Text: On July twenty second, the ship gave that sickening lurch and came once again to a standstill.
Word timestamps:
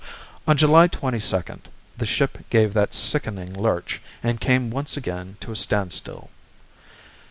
On 0.47 0.57
July 0.57 0.87
twenty 0.87 1.19
second, 1.19 1.69
the 1.95 2.07
ship 2.07 2.39
gave 2.49 2.73
that 2.73 2.95
sickening 2.95 3.53
lurch 3.53 4.01
and 4.23 4.41
came 4.41 4.71
once 4.71 4.97
again 4.97 5.37
to 5.41 5.51
a 5.51 5.55
standstill. 5.55 6.31